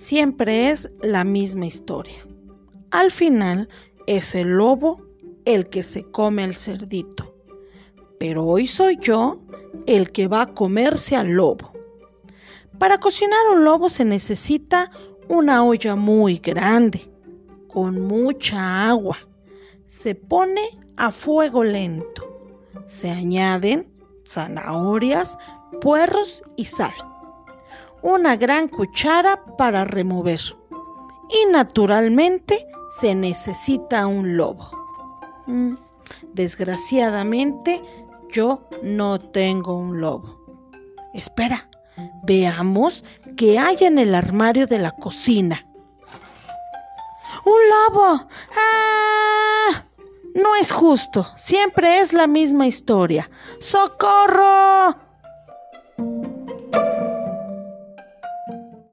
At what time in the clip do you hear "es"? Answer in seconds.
0.70-0.90, 4.06-4.34, 50.56-50.72, 51.98-52.12